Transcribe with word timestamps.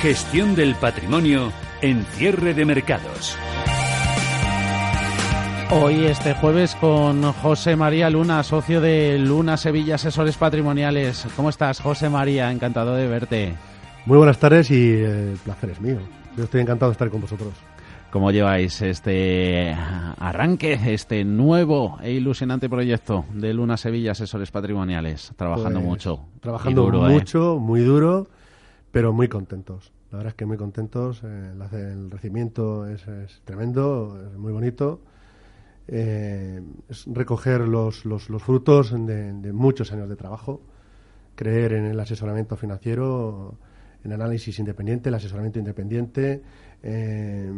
Gestión 0.00 0.54
del 0.54 0.76
patrimonio 0.76 1.52
en 1.82 2.04
cierre 2.04 2.54
de 2.54 2.64
mercados. 2.64 3.36
Hoy, 5.72 6.04
este 6.04 6.34
jueves, 6.34 6.76
con 6.76 7.32
José 7.32 7.74
María 7.74 8.08
Luna, 8.08 8.44
socio 8.44 8.80
de 8.80 9.18
Luna 9.18 9.56
Sevilla 9.56 9.96
Asesores 9.96 10.36
Patrimoniales. 10.36 11.26
¿Cómo 11.34 11.50
estás, 11.50 11.80
José 11.80 12.08
María? 12.08 12.52
Encantado 12.52 12.94
de 12.94 13.08
verte. 13.08 13.54
Muy 14.06 14.18
buenas 14.18 14.38
tardes 14.38 14.70
y 14.70 15.02
el 15.02 15.36
placer 15.42 15.70
es 15.70 15.80
mío. 15.80 15.98
Yo 16.38 16.44
estoy 16.44 16.60
encantado 16.60 16.90
de 16.90 16.92
estar 16.92 17.10
con 17.10 17.20
vosotros. 17.20 17.52
¿Cómo 18.12 18.30
lleváis 18.30 18.80
este 18.80 19.74
arranque, 20.18 20.78
este 20.94 21.24
nuevo 21.24 21.98
e 22.00 22.12
ilusionante 22.12 22.68
proyecto 22.70 23.24
de 23.34 23.52
Luna 23.52 23.76
Sevilla 23.76 24.12
Asesores 24.12 24.52
Patrimoniales? 24.52 25.32
Trabajando 25.36 25.80
Pues, 25.80 25.84
mucho. 25.90 26.20
Trabajando 26.40 26.86
¿eh? 27.08 27.12
mucho, 27.12 27.58
muy 27.58 27.80
duro, 27.80 28.28
pero 28.92 29.12
muy 29.12 29.26
contentos. 29.28 29.92
La 30.12 30.18
verdad 30.18 30.30
es 30.30 30.34
que 30.36 30.46
muy 30.46 30.56
contentos. 30.56 31.22
eh, 31.24 31.52
el, 31.52 31.76
el 31.76 32.10
recibimiento 32.10 32.86
es, 32.86 33.06
es 33.08 33.42
tremendo, 33.44 34.16
es 34.32 34.38
muy 34.38 34.52
bonito. 34.52 35.00
Eh, 35.88 36.62
es 36.88 37.04
recoger 37.08 37.62
los, 37.62 38.04
los, 38.04 38.30
los 38.30 38.42
frutos 38.42 38.92
de, 38.92 39.32
de 39.32 39.52
muchos 39.52 39.92
años 39.92 40.08
de 40.08 40.14
trabajo, 40.16 40.62
creer 41.34 41.72
en 41.72 41.84
el 41.86 41.98
asesoramiento 41.98 42.56
financiero, 42.56 43.58
en 44.04 44.12
análisis 44.12 44.58
independiente, 44.58 45.08
el 45.08 45.14
asesoramiento 45.14 45.58
independiente, 45.58 46.42
eh, 46.82 47.52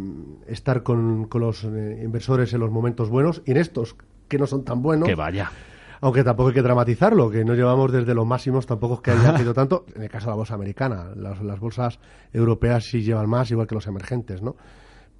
estar 0.46 0.82
con, 0.82 1.26
con 1.26 1.42
los 1.42 1.64
eh, 1.64 2.00
inversores 2.02 2.52
en 2.52 2.60
los 2.60 2.70
momentos 2.70 3.10
buenos 3.10 3.42
y 3.46 3.52
en 3.52 3.58
estos 3.58 3.96
que 4.28 4.38
no 4.38 4.46
son 4.46 4.64
tan 4.64 4.82
buenos. 4.82 5.08
Que 5.08 5.14
vaya. 5.14 5.50
Aunque 6.02 6.24
tampoco 6.24 6.48
hay 6.48 6.54
que 6.54 6.62
dramatizarlo, 6.62 7.30
que 7.30 7.44
no 7.44 7.54
llevamos 7.54 7.92
desde 7.92 8.14
los 8.14 8.26
máximos, 8.26 8.66
tampoco 8.66 8.94
es 8.94 9.00
que 9.00 9.10
haya 9.10 9.32
caído 9.36 9.52
tanto. 9.52 9.84
En 9.94 10.02
el 10.02 10.08
caso 10.08 10.26
de 10.26 10.30
la 10.30 10.36
bolsa 10.36 10.54
americana, 10.54 11.10
las, 11.14 11.42
las 11.42 11.60
bolsas 11.60 11.98
europeas 12.32 12.84
sí 12.84 13.02
llevan 13.02 13.28
más, 13.28 13.50
igual 13.50 13.66
que 13.66 13.74
los 13.74 13.86
emergentes, 13.86 14.40
¿no? 14.40 14.56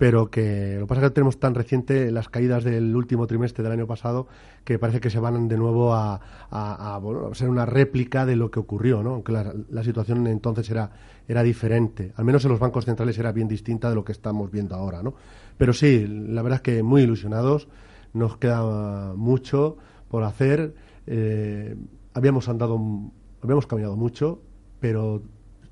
Pero 0.01 0.31
que 0.31 0.77
lo 0.79 0.87
que 0.87 0.89
pasa 0.89 1.03
es 1.03 1.09
que 1.09 1.15
tenemos 1.15 1.39
tan 1.39 1.55
reciente 1.55 2.11
las 2.11 2.31
caídas 2.31 2.65
del 2.65 2.97
último 2.97 3.27
trimestre 3.27 3.63
del 3.63 3.73
año 3.73 3.87
pasado 3.87 4.29
que 4.65 4.79
parece 4.79 4.99
que 4.99 5.11
se 5.11 5.21
van 5.21 5.47
de 5.47 5.59
nuevo 5.59 5.93
a, 5.93 6.19
a- 6.51 6.99
bueno, 7.03 7.27
a 7.31 7.35
ser 7.35 7.51
una 7.51 7.67
réplica 7.67 8.25
de 8.25 8.35
lo 8.35 8.51
que 8.51 8.61
ocurrió, 8.61 9.03
¿no? 9.03 9.11
Aunque 9.15 9.33
la, 9.33 9.53
la 9.69 9.85
situación 9.85 10.27
entonces 10.27 10.71
era, 10.71 10.91
era 11.29 11.43
diferente. 11.43 12.13
Al 12.17 12.25
menos 12.25 12.43
en 12.47 12.51
los 12.51 12.59
bancos 12.61 12.87
centrales 12.87 13.19
era 13.19 13.31
bien 13.33 13.47
distinta 13.47 13.91
de 13.91 13.95
lo 13.95 14.03
que 14.05 14.13
estamos 14.13 14.51
viendo 14.51 14.75
ahora, 14.75 15.03
¿no? 15.03 15.15
Pero 15.59 15.75
sí, 15.75 16.07
la 16.07 16.41
verdad 16.41 16.57
es 16.57 16.63
que 16.63 16.83
muy 16.83 17.03
ilusionados. 17.03 17.69
Nos 18.15 18.39
queda 18.39 19.13
mucho 19.17 19.77
por 20.09 20.25
hacer. 20.25 20.75
Eh, 21.07 21.77
habíamos 22.15 22.49
andado, 22.49 22.81
habíamos 23.43 23.67
caminado 23.67 23.97
mucho, 23.97 24.41
pero 24.81 25.23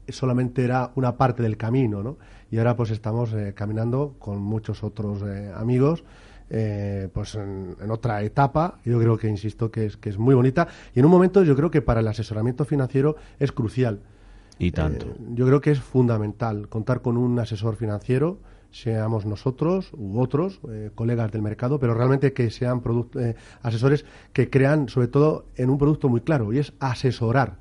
solamente 0.09 0.65
era 0.65 0.93
una 0.97 1.17
parte 1.17 1.43
del 1.43 1.57
camino, 1.57 2.03
¿no? 2.03 2.19
Y 2.51 2.59
ahora 2.59 2.77
pues 2.77 2.91
estamos 2.91 3.33
eh, 3.33 3.53
caminando 3.55 4.15
con 4.19 4.41
muchos 4.41 4.83
otros 4.83 5.23
eh, 5.23 5.53
amigos, 5.55 6.05
eh, 6.51 7.09
pues 7.13 7.35
en, 7.35 7.77
en 7.81 7.91
otra 7.91 8.23
etapa. 8.23 8.79
Yo 8.85 8.99
creo 8.99 9.19
que, 9.19 9.29
insisto, 9.29 9.71
que 9.71 9.87
es, 9.87 9.97
que 9.97 10.09
es 10.09 10.19
muy 10.19 10.35
bonita. 10.35 10.69
Y 10.95 11.01
en 11.01 11.05
un 11.05 11.11
momento 11.11 11.43
yo 11.43 11.55
creo 11.55 11.71
que 11.71 11.83
para 11.83 12.01
el 12.01 12.09
asesoramiento 12.09 12.65
financiero 12.65 13.17
es 13.39 13.53
crucial. 13.53 14.01
Y 14.59 14.73
tanto. 14.73 15.07
Eh, 15.07 15.15
yo 15.35 15.47
creo 15.47 15.61
que 15.61 15.71
es 15.71 15.81
fundamental 15.81 16.69
contar 16.69 17.01
con 17.01 17.17
un 17.17 17.39
asesor 17.39 17.77
financiero, 17.77 18.39
seamos 18.71 19.25
nosotros 19.25 19.91
u 19.97 20.21
otros, 20.21 20.61
eh, 20.69 20.91
colegas 20.95 21.31
del 21.31 21.43
mercado, 21.43 21.79
pero 21.79 21.95
realmente 21.95 22.33
que 22.33 22.51
sean 22.51 22.83
eh, 23.17 23.35
asesores 23.63 24.05
que 24.33 24.51
crean 24.51 24.89
sobre 24.89 25.09
todo 25.09 25.47
en 25.57 25.71
un 25.71 25.79
producto 25.79 26.09
muy 26.09 26.21
claro 26.21 26.53
y 26.53 26.59
es 26.59 26.73
asesorar, 26.81 27.57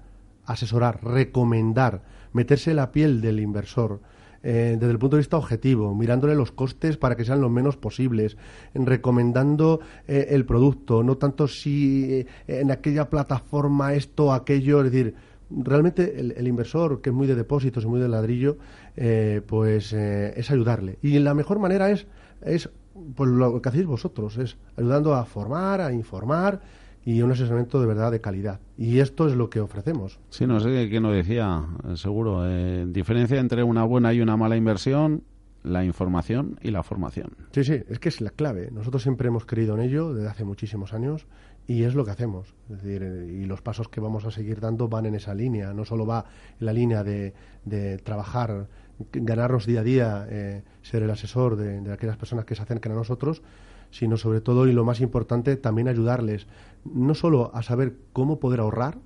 asesorar, 0.46 1.04
recomendar, 1.04 2.02
meterse 2.34 2.74
la 2.74 2.92
piel 2.92 3.22
del 3.22 3.40
inversor. 3.40 4.02
Eh, 4.50 4.78
desde 4.80 4.92
el 4.94 4.98
punto 4.98 5.18
de 5.18 5.20
vista 5.20 5.36
objetivo, 5.36 5.94
mirándole 5.94 6.34
los 6.34 6.54
costes 6.54 6.96
para 6.96 7.18
que 7.18 7.26
sean 7.26 7.42
lo 7.42 7.50
menos 7.50 7.76
posibles, 7.76 8.38
en 8.74 8.86
recomendando 8.86 9.82
eh, 10.08 10.28
el 10.30 10.46
producto, 10.46 11.04
no 11.04 11.18
tanto 11.18 11.50
si 11.50 12.14
eh, 12.14 12.28
en 12.48 12.72
aquella 12.72 13.10
plataforma 13.10 13.94
esto 13.94 14.32
aquello, 14.32 14.86
es 14.86 14.90
decir, 14.90 15.16
realmente 15.50 16.18
el, 16.18 16.48
inversor, 16.48 17.02
que 17.02 17.10
es 17.10 17.14
muy 17.14 17.28
de 17.28 17.36
depósitos 17.36 17.84
y 17.84 17.88
muy 17.88 18.00
de 18.00 18.08
ladrillo, 18.08 18.58
eh, 18.96 19.42
pues 19.46 19.92
es 19.92 20.50
ayudarle. 20.50 20.98
Y 21.02 21.20
la 21.20 21.34
mejor 21.34 21.60
manera 21.60 21.92
es, 21.92 22.08
es 22.42 22.70
pues 23.16 23.30
lo 23.30 23.62
que 23.62 23.68
hacéis 23.68 23.86
vosotros, 23.86 24.38
es 24.38 24.56
ayudando 24.78 25.14
a 25.14 25.26
formar, 25.26 25.82
a 25.82 25.92
informar 25.92 26.62
y 27.08 27.22
un 27.22 27.32
asesoramiento 27.32 27.80
de 27.80 27.88
verdad 27.88 28.12
de 28.12 28.20
calidad. 28.20 28.60
Y 28.78 29.00
esto 29.00 29.30
es 29.30 29.34
lo 29.34 29.50
que 29.50 29.62
ofrecemos. 29.62 30.20
Sí, 30.30 30.46
no 30.46 30.60
sé 30.60 30.90
quién 30.90 31.04
lo 31.04 31.12
decía, 31.12 31.66
seguro. 31.96 32.42
Eh, 32.46 32.86
diferencia 32.86 33.40
entre 33.40 33.64
una 33.64 33.86
buena 33.86 34.14
y 34.14 34.20
una 34.20 34.36
mala 34.36 34.58
inversión, 34.58 35.24
la 35.64 35.86
información 35.86 36.60
y 36.62 36.72
la 36.72 36.84
formación. 36.84 37.30
Sí, 37.52 37.64
sí, 37.64 37.82
es 37.88 38.00
que 38.00 38.10
es 38.10 38.20
la 38.20 38.32
clave. 38.32 38.72
Nosotros 38.74 39.04
siempre 39.04 39.30
hemos 39.30 39.46
creído 39.46 39.76
en 39.76 39.84
ello 39.84 40.14
desde 40.14 40.28
hace 40.28 40.44
muchísimos 40.44 40.92
años 40.92 41.28
y 41.66 41.84
es 41.84 41.96
lo 41.96 42.04
que 42.04 42.12
hacemos. 42.12 42.54
Es 42.70 42.84
decir, 42.84 43.02
eh, 43.04 43.40
y 43.42 43.46
los 43.46 43.62
pasos 43.62 43.88
que 43.88 44.02
vamos 44.02 44.26
a 44.26 44.32
seguir 44.32 44.60
dando 44.60 44.90
van 44.90 45.06
en 45.06 45.16
esa 45.16 45.34
línea. 45.34 45.74
No 45.74 45.86
solo 45.86 46.06
va 46.06 46.26
en 46.60 46.66
la 46.66 46.74
línea 46.74 47.06
de, 47.06 47.34
de 47.64 48.00
trabajar, 48.00 48.68
ganarnos 49.14 49.66
día 49.66 49.80
a 49.80 49.84
día, 49.84 50.28
eh, 50.30 50.62
ser 50.82 51.04
el 51.04 51.10
asesor 51.10 51.56
de, 51.56 51.80
de 51.80 51.94
aquellas 51.94 52.18
personas 52.18 52.44
que 52.44 52.54
se 52.54 52.64
acercan 52.64 52.92
a 52.92 52.96
nosotros, 52.96 53.44
sino 53.92 54.18
sobre 54.18 54.42
todo 54.42 54.68
y 54.68 54.74
lo 54.74 54.84
más 54.84 55.00
importante, 55.00 55.56
también 55.56 55.88
ayudarles 55.88 56.48
no 56.94 57.14
solo 57.16 57.52
a 57.54 57.64
saber 57.64 57.96
cómo 58.14 58.40
poder 58.40 58.60
ahorrar, 58.60 58.98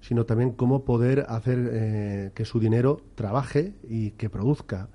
sino 0.00 0.24
también 0.26 0.50
cómo 0.52 0.84
poder 0.84 1.24
hacer 1.28 1.70
eh, 1.72 2.30
que 2.34 2.44
su 2.44 2.60
dinero 2.60 3.00
trabaje 3.14 3.72
y 3.88 4.10
que 4.12 4.28
produzca. 4.28 4.88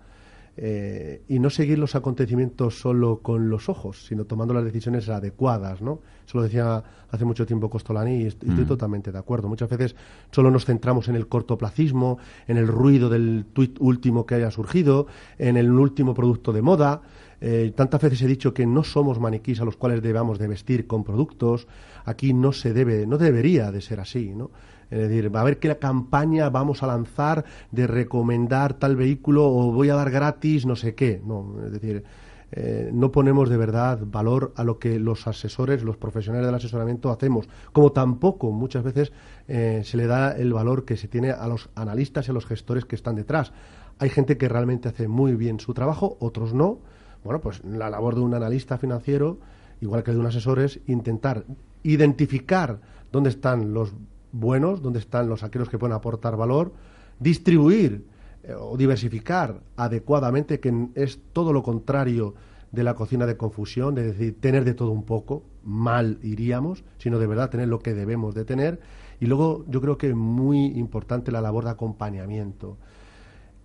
Eh, 0.62 1.24
y 1.30 1.40
no 1.40 1.50
seguir 1.50 1.80
los 1.80 1.96
acontecimientos 1.96 2.78
solo 2.80 3.20
con 3.22 3.50
los 3.50 3.70
ojos, 3.70 4.06
sino 4.06 4.26
tomando 4.26 4.54
las 4.54 4.66
decisiones 4.66 5.08
adecuadas, 5.08 5.82
¿no? 5.82 6.02
Eso 6.28 6.38
lo 6.38 6.44
decía 6.44 6.84
hace 7.10 7.24
mucho 7.24 7.46
tiempo 7.46 7.70
Costolani 7.70 8.24
y 8.24 8.26
est- 8.26 8.44
y 8.44 8.50
estoy 8.50 8.66
totalmente 8.66 9.10
de 9.12 9.18
acuerdo. 9.18 9.48
Muchas 9.48 9.70
veces 9.70 9.96
solo 10.32 10.52
nos 10.52 10.66
centramos 10.66 11.08
en 11.08 11.16
el 11.16 11.28
cortoplacismo, 11.30 12.18
en 12.46 12.58
el 12.58 12.68
ruido 12.68 13.08
del 13.08 13.46
tuit 13.54 13.78
último 13.80 14.26
que 14.26 14.36
haya 14.36 14.52
surgido, 14.52 15.08
en 15.38 15.56
el 15.56 15.72
último 15.72 16.14
producto 16.14 16.52
de 16.52 16.62
moda. 16.62 17.02
Eh, 17.42 17.72
tantas 17.76 18.02
veces 18.02 18.22
he 18.22 18.28
dicho 18.28 18.54
que 18.54 18.66
no 18.66 18.84
somos 18.84 19.20
maniquís 19.20 19.62
a 19.62 19.66
los 19.66 19.78
cuales 19.78 20.02
debamos 20.02 20.40
de 20.40 20.48
vestir 20.48 20.88
con 20.88 21.04
productos. 21.04 21.68
Aquí 22.06 22.34
no 22.34 22.52
se 22.52 22.74
debe, 22.74 23.08
no 23.08 23.18
debería 23.18 23.72
de 23.72 23.82
ser 23.82 24.00
así, 24.00 24.34
¿no? 24.36 24.52
Es 24.92 25.08
decir, 25.08 25.32
a 25.34 25.44
ver 25.44 25.60
qué 25.60 25.78
campaña 25.78 26.50
vamos 26.50 26.82
a 26.82 26.88
lanzar 26.88 27.46
de 27.72 27.86
recomendar 27.86 28.74
tal 28.74 28.96
vehículo 28.96 29.48
o 29.48 29.72
voy 29.72 29.90
a 29.90 29.96
dar 29.96 30.10
gratis 30.10 30.66
no 30.66 30.76
sé 30.76 30.96
qué. 30.96 31.22
No, 31.24 31.56
es 31.64 31.72
decir, 31.72 32.04
eh, 32.52 32.90
no 32.92 33.12
ponemos 33.12 33.50
de 33.50 33.58
verdad 33.58 34.00
valor 34.04 34.54
a 34.56 34.64
lo 34.64 34.80
que 34.80 35.00
los 35.00 35.28
asesores, 35.28 35.84
los 35.84 35.98
profesionales 35.98 36.48
del 36.48 36.56
asesoramiento 36.56 37.12
hacemos, 37.12 37.48
como 37.72 37.92
tampoco 37.92 38.52
muchas 38.52 38.84
veces 38.84 39.12
eh, 39.48 39.82
se 39.86 39.98
le 39.98 40.08
da 40.08 40.32
el 40.32 40.54
valor 40.54 40.86
que 40.86 40.98
se 40.98 41.08
tiene 41.08 41.32
a 41.32 41.48
los 41.48 41.70
analistas 41.76 42.28
y 42.28 42.32
a 42.32 42.34
los 42.34 42.48
gestores 42.48 42.86
que 42.86 42.96
están 42.96 43.16
detrás. 43.16 43.54
Hay 44.00 44.10
gente 44.10 44.38
que 44.38 44.50
realmente 44.50 44.90
hace 44.90 45.08
muy 45.08 45.36
bien 45.36 45.60
su 45.60 45.74
trabajo, 45.74 46.18
otros 46.20 46.54
no. 46.54 46.80
Bueno, 47.24 47.42
pues 47.42 47.64
la 47.64 47.90
labor 47.90 48.16
de 48.16 48.22
un 48.22 48.34
analista 48.34 48.78
financiero, 48.78 49.40
igual 49.82 50.04
que 50.04 50.12
de 50.12 50.20
un 50.20 50.26
asesor, 50.26 50.60
es 50.60 50.80
intentar 50.88 51.46
identificar 51.84 52.80
dónde 53.12 53.30
están 53.30 53.74
los 53.74 53.94
buenos, 54.32 54.82
dónde 54.82 55.00
están 55.00 55.28
los 55.28 55.44
aquellos 55.44 55.70
que 55.70 55.78
pueden 55.78 55.96
aportar 55.96 56.38
valor, 56.38 56.74
distribuir 57.20 58.06
eh, 58.44 58.54
o 58.58 58.78
diversificar 58.78 59.62
adecuadamente, 59.76 60.60
que 60.60 60.90
es 60.96 61.20
todo 61.34 61.52
lo 61.52 61.64
contrario 61.64 62.36
de 62.72 62.84
la 62.84 62.94
cocina 62.94 63.26
de 63.26 63.36
confusión, 63.36 63.96
de 63.96 64.04
decir, 64.04 64.40
tener 64.40 64.64
de 64.64 64.76
todo 64.76 64.92
un 64.92 65.04
poco, 65.04 65.44
mal 65.64 66.20
iríamos, 66.22 66.84
sino 67.00 67.20
de 67.20 67.28
verdad 67.28 67.50
tener 67.50 67.68
lo 67.68 67.80
que 67.80 67.94
debemos 67.94 68.36
de 68.36 68.46
tener. 68.46 68.80
Y 69.20 69.26
luego 69.26 69.66
yo 69.68 69.82
creo 69.82 69.98
que 69.98 70.14
muy 70.14 70.68
importante 70.78 71.32
la 71.32 71.42
labor 71.42 71.66
de 71.66 71.72
acompañamiento. 71.72 72.78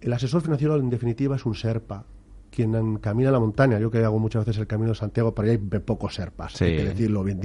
El 0.01 0.13
asesor 0.13 0.41
financiero, 0.41 0.77
en 0.77 0.91
definitiva, 0.91 1.37
es 1.37 1.47
un 1.47 1.55
SERPA 1.55 2.07
quien 2.55 2.99
camina 2.99 3.31
la 3.31 3.41
montaña, 3.41 3.79
yo 3.79 3.91
que 3.91 4.05
hago 4.05 4.19
muchas 4.19 4.47
veces 4.47 4.61
el 4.61 4.67
camino 4.67 4.91
de 4.91 4.95
Santiago, 4.95 5.35
pero 5.35 5.49
ahí 5.49 5.59
hay 5.73 5.81
pocos 5.81 6.15
serpas, 6.15 6.61
hay 6.63 6.77
que 6.77 6.85
decirlo 6.85 7.25
bien, 7.25 7.41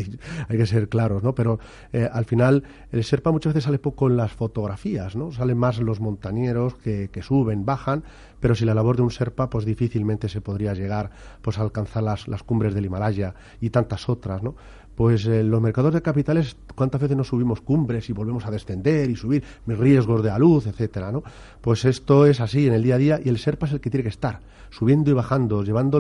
hay 0.48 0.58
que 0.58 0.66
ser 0.66 0.88
claros, 0.88 1.24
¿no? 1.24 1.34
Pero 1.34 1.60
eh, 1.92 2.08
al 2.12 2.26
final 2.26 2.64
el 2.92 3.04
serpa 3.04 3.32
muchas 3.32 3.54
veces 3.54 3.66
sale 3.66 3.80
poco 3.80 4.08
en 4.08 4.18
las 4.18 4.32
fotografías, 4.32 5.16
¿no? 5.16 5.32
Salen 5.32 5.58
más 5.58 5.80
los 5.80 6.00
montañeros 6.00 6.76
que, 6.76 7.10
que 7.12 7.24
suben, 7.24 7.66
bajan, 7.66 8.04
pero 8.40 8.54
si 8.54 8.66
la 8.66 8.74
labor 8.74 8.96
de 8.98 9.02
un 9.02 9.12
serpa, 9.12 9.50
pues 9.50 9.66
difícilmente 9.66 10.30
se 10.30 10.42
podría 10.42 10.74
llegar 10.74 11.10
pues 11.42 11.58
a 11.58 11.62
alcanzar 11.62 12.04
las, 12.04 12.28
las 12.28 12.44
cumbres 12.44 12.74
del 12.76 12.86
Himalaya 12.86 13.34
y 13.60 13.72
tantas 13.72 14.10
otras, 14.10 14.44
¿no? 14.44 14.56
Pues 15.00 15.26
eh, 15.28 15.44
los 15.44 15.62
mercados 15.62 15.94
de 15.94 16.02
capitales, 16.02 16.58
¿cuántas 16.76 17.00
veces 17.00 17.16
nos 17.16 17.30
subimos 17.30 17.62
cumbres 17.62 18.10
y 18.10 18.12
volvemos 18.12 18.46
a 18.46 18.52
descender 18.52 19.10
y 19.10 19.16
subir 19.16 19.42
riesgos 19.66 20.22
de 20.22 20.28
la 20.28 20.38
luz, 20.38 20.68
etcétera, 20.68 21.10
¿no? 21.10 21.24
Pues 21.62 21.86
esto 21.86 22.26
es 22.26 22.42
así 22.42 22.68
en 22.68 22.74
el 22.74 22.84
día 22.84 22.96
a 22.96 22.98
día 22.98 23.20
y 23.24 23.30
el 23.30 23.38
Serpa 23.38 23.66
es 23.66 23.72
el 23.72 23.80
que 23.80 23.90
tiene 23.90 24.04
que 24.04 24.10
estar, 24.10 24.42
subiendo 24.70 25.10
y 25.10 25.14
bajando, 25.14 25.64
llevando 25.64 26.00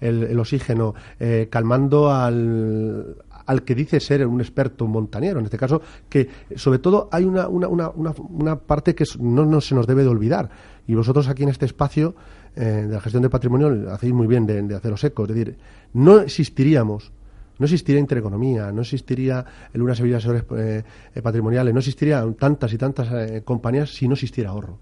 el, 0.00 0.38
oxígeno, 0.40 0.94
eh, 1.20 1.48
calmando 1.50 2.10
al, 2.10 3.16
al 3.44 3.64
que 3.64 3.74
dice 3.74 4.00
ser 4.00 4.26
un 4.26 4.40
experto 4.40 4.86
montañero, 4.86 5.40
en 5.40 5.44
este 5.44 5.58
caso, 5.58 5.82
que 6.08 6.30
sobre 6.56 6.78
todo 6.78 7.10
hay 7.12 7.24
una, 7.24 7.48
una, 7.48 7.68
una, 7.68 7.90
una 7.90 8.56
parte 8.56 8.94
que 8.94 9.04
no, 9.20 9.44
no, 9.44 9.60
se 9.60 9.74
nos 9.74 9.86
debe 9.86 10.04
de 10.04 10.08
olvidar. 10.08 10.48
Y 10.86 10.94
vosotros 10.94 11.28
aquí 11.28 11.42
en 11.42 11.50
este 11.50 11.66
espacio 11.66 12.14
eh, 12.56 12.86
de 12.88 12.94
la 12.94 13.00
gestión 13.02 13.22
de 13.22 13.28
patrimonio 13.28 13.92
hacéis 13.92 14.14
muy 14.14 14.26
bien 14.26 14.46
de, 14.46 14.62
de 14.62 14.74
haceros 14.74 15.04
eco. 15.04 15.24
Es 15.24 15.28
decir, 15.28 15.58
no 15.92 16.20
existiríamos 16.20 17.12
no 17.58 17.64
existiría 17.64 18.00
intereconomía, 18.00 18.72
no 18.72 18.82
existiría 18.82 19.44
el 19.72 19.82
unas 19.82 19.98
Sevilla 19.98 20.18
eh, 20.18 20.84
eh, 21.14 21.22
patrimoniales, 21.22 21.74
no 21.74 21.80
existirían 21.80 22.34
tantas 22.34 22.72
y 22.72 22.78
tantas 22.78 23.08
eh, 23.12 23.42
compañías 23.44 23.90
si 23.90 24.06
no 24.08 24.14
existiera 24.14 24.50
ahorro. 24.50 24.78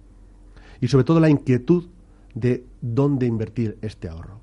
Y 0.80 0.88
sobre 0.88 1.04
todo 1.04 1.20
la 1.20 1.30
inquietud 1.30 1.88
de 2.34 2.64
dónde 2.80 3.26
invertir 3.26 3.78
este 3.80 4.08
ahorro. 4.08 4.40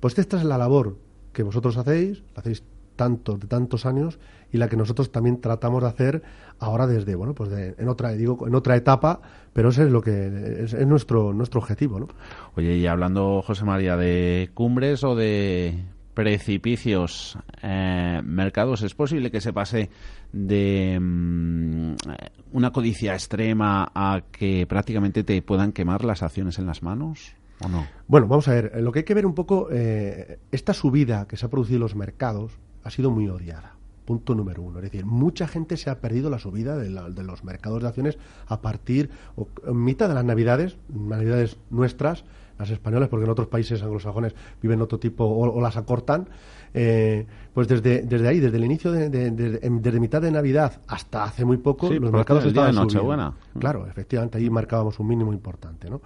Pues 0.00 0.18
esta 0.18 0.38
es 0.38 0.44
la 0.44 0.56
labor 0.56 0.96
que 1.32 1.42
vosotros 1.42 1.76
hacéis, 1.76 2.22
hacéis 2.34 2.64
tantos 2.96 3.40
de 3.40 3.48
tantos 3.48 3.86
años 3.86 4.18
y 4.52 4.58
la 4.58 4.68
que 4.68 4.76
nosotros 4.76 5.10
también 5.10 5.40
tratamos 5.40 5.82
de 5.82 5.88
hacer 5.88 6.22
ahora 6.60 6.86
desde 6.86 7.16
bueno 7.16 7.34
pues 7.34 7.50
en 7.52 7.88
otra 7.88 8.12
digo 8.12 8.46
en 8.46 8.54
otra 8.54 8.76
etapa 8.76 9.20
pero 9.52 9.70
ese 9.70 9.82
es 9.82 9.90
lo 9.90 10.00
que 10.00 10.62
es, 10.62 10.74
es, 10.74 10.86
nuestro 10.86 11.32
nuestro 11.32 11.58
objetivo 11.60 11.98
¿no? 11.98 12.08
oye 12.54 12.76
y 12.76 12.86
hablando 12.86 13.42
José 13.42 13.64
María 13.64 13.96
de 13.96 14.50
cumbres 14.54 15.02
o 15.02 15.16
de 15.16 15.84
precipicios 16.14 17.36
eh, 17.62 18.20
mercados, 18.24 18.82
es 18.82 18.94
posible 18.94 19.30
que 19.30 19.40
se 19.40 19.52
pase 19.52 19.90
de 20.32 20.98
mm, 21.00 21.94
una 22.52 22.72
codicia 22.72 23.14
extrema 23.14 23.90
a 23.94 24.22
que 24.32 24.66
prácticamente 24.66 25.24
te 25.24 25.42
puedan 25.42 25.72
quemar 25.72 26.04
las 26.04 26.22
acciones 26.22 26.58
en 26.58 26.66
las 26.66 26.82
manos? 26.82 27.34
¿O 27.60 27.68
no? 27.68 27.86
Bueno, 28.08 28.26
vamos 28.26 28.48
a 28.48 28.52
ver, 28.52 28.72
lo 28.82 28.92
que 28.92 29.00
hay 29.00 29.04
que 29.04 29.14
ver 29.14 29.26
un 29.26 29.34
poco, 29.34 29.68
eh, 29.70 30.38
esta 30.50 30.72
subida 30.72 31.26
que 31.26 31.36
se 31.36 31.46
ha 31.46 31.50
producido 31.50 31.76
en 31.76 31.82
los 31.82 31.96
mercados 31.96 32.58
ha 32.82 32.90
sido 32.90 33.10
muy 33.10 33.28
odiada. 33.28 33.76
Punto 34.04 34.34
número 34.34 34.62
uno. 34.62 34.78
Es 34.78 34.84
decir, 34.84 35.06
mucha 35.06 35.48
gente 35.48 35.76
se 35.76 35.88
ha 35.88 36.00
perdido 36.00 36.28
la 36.28 36.38
subida 36.38 36.76
de, 36.76 36.90
los 36.90 37.44
mercados 37.44 37.82
de 37.82 37.88
acciones 37.88 38.18
a 38.46 38.60
partir, 38.60 39.10
o, 39.34 39.48
en 39.66 39.82
mitad 39.82 40.08
de 40.08 40.14
las 40.14 40.24
navidades, 40.24 40.76
navidades 40.88 41.56
nuestras, 41.70 42.24
las 42.58 42.70
españolas, 42.70 43.08
porque 43.08 43.24
en 43.24 43.30
otros 43.30 43.48
países 43.48 43.82
anglosajones 43.82 44.34
viven 44.62 44.80
otro 44.80 44.98
tipo 44.98 45.24
o, 45.24 45.60
las 45.60 45.76
acortan. 45.76 46.28
Eh, 46.72 47.26
pues 47.52 47.68
desde, 47.68 48.02
desde 48.02 48.26
ahí, 48.26 48.40
desde 48.40 48.56
el 48.56 48.64
inicio, 48.64 48.90
de, 48.90 49.08
desde 49.08 50.00
mitad 50.00 50.20
de 50.20 50.30
Navidad 50.30 50.80
hasta 50.88 51.24
hace 51.24 51.44
muy 51.44 51.58
poco, 51.58 51.88
los 51.92 52.12
mercados 52.12 52.44
estaban 52.44 52.74
subiendo. 52.90 53.34
Claro, 53.58 53.86
efectivamente, 53.86 54.38
ahí 54.38 54.50
marcábamos 54.50 54.98
un 54.98 55.06
mínimo 55.06 55.32
importante. 55.32 55.88
¿no? 55.88 56.00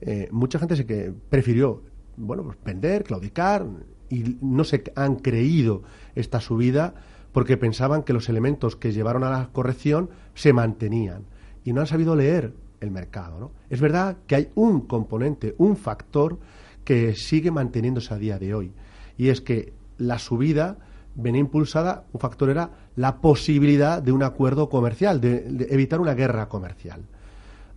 Eh, 0.00 0.28
mucha 0.30 0.58
gente 0.58 0.76
se 0.76 0.86
que 0.86 1.12
prefirió 1.28 1.82
bueno, 2.16 2.44
pues 2.44 2.58
vender, 2.64 3.04
claudicar, 3.04 3.66
y 4.08 4.36
no 4.40 4.64
se 4.64 4.84
han 4.94 5.16
creído 5.16 5.82
esta 6.14 6.40
subida 6.40 6.94
porque 7.32 7.56
pensaban 7.56 8.02
que 8.02 8.12
los 8.12 8.28
elementos 8.28 8.76
que 8.76 8.92
llevaron 8.92 9.24
a 9.24 9.30
la 9.30 9.48
corrección 9.52 10.10
se 10.34 10.52
mantenían 10.52 11.24
y 11.64 11.72
no 11.72 11.80
han 11.80 11.86
sabido 11.86 12.14
leer 12.14 12.52
el 12.82 12.90
mercado. 12.90 13.38
¿no? 13.38 13.52
Es 13.70 13.80
verdad 13.80 14.18
que 14.26 14.34
hay 14.34 14.50
un 14.54 14.82
componente, 14.82 15.54
un 15.58 15.76
factor 15.76 16.38
que 16.84 17.14
sigue 17.14 17.50
manteniéndose 17.50 18.12
a 18.12 18.18
día 18.18 18.38
de 18.38 18.54
hoy, 18.54 18.72
y 19.16 19.28
es 19.28 19.40
que 19.40 19.72
la 19.98 20.18
subida 20.18 20.78
venía 21.14 21.40
impulsada, 21.40 22.04
un 22.12 22.20
factor 22.20 22.50
era 22.50 22.70
la 22.96 23.20
posibilidad 23.20 24.02
de 24.02 24.12
un 24.12 24.22
acuerdo 24.22 24.68
comercial, 24.68 25.20
de, 25.20 25.66
evitar 25.70 26.00
una 26.00 26.14
guerra 26.14 26.48
comercial. 26.48 27.02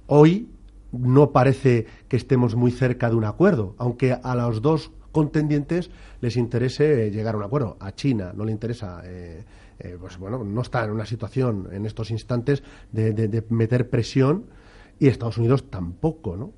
Hoy 0.07 0.49
no 0.91 1.31
parece 1.31 1.85
que 2.07 2.17
estemos 2.17 2.55
muy 2.55 2.71
cerca 2.71 3.09
de 3.09 3.15
un 3.15 3.25
acuerdo, 3.25 3.75
aunque 3.77 4.13
a 4.13 4.35
los 4.35 4.61
dos 4.61 4.91
contendientes 5.11 5.89
les 6.21 6.37
interese 6.37 7.11
llegar 7.11 7.35
a 7.35 7.37
un 7.37 7.43
acuerdo. 7.43 7.77
A 7.79 7.93
China 7.93 8.33
no 8.35 8.45
le 8.45 8.51
interesa, 8.51 9.01
eh, 9.05 9.43
eh, 9.79 9.97
pues 9.99 10.17
bueno, 10.17 10.43
no 10.43 10.61
está 10.61 10.83
en 10.83 10.91
una 10.91 11.05
situación 11.05 11.69
en 11.71 11.85
estos 11.85 12.11
instantes 12.11 12.63
de 12.91 13.43
meter 13.49 13.89
presión 13.89 14.45
y 14.99 15.07
Estados 15.07 15.37
Unidos 15.37 15.69
tampoco, 15.69 16.37
¿no? 16.37 16.53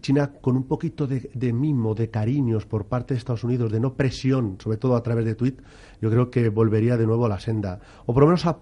China 0.00 0.32
con 0.40 0.56
un 0.56 0.64
poquito 0.64 1.06
de, 1.06 1.52
mimo, 1.52 1.94
de 1.94 2.10
cariños 2.10 2.66
por 2.66 2.86
parte 2.86 3.14
de 3.14 3.18
Estados 3.18 3.44
Unidos, 3.44 3.72
de 3.72 3.80
no 3.80 3.94
presión, 3.94 4.58
sobre 4.62 4.76
todo 4.76 4.94
a 4.94 5.02
través 5.02 5.24
de 5.24 5.34
tweet, 5.34 5.56
yo 6.00 6.10
creo 6.10 6.30
que 6.30 6.48
volvería 6.48 6.96
de 6.96 7.06
nuevo 7.06 7.26
a 7.26 7.28
la 7.28 7.40
senda. 7.40 7.80
O 8.06 8.12
por 8.12 8.22
lo 8.22 8.26
menos 8.28 8.44
a, 8.46 8.58